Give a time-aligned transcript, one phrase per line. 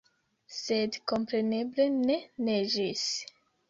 [0.59, 2.19] Sed kompreneble ne
[2.51, 3.09] neĝis.